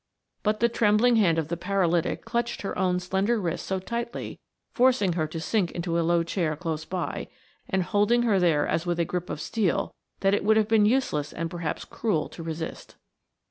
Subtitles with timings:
[0.41, 4.39] But the trembling hand of the paralytic clutched her own slender wrist so tightly,
[4.71, 7.27] forcing her to sink into a low chair close by,
[7.69, 10.87] and holding her there as with a grip of steel, that it would have been
[10.87, 12.95] useless and perhaps cruel to resist.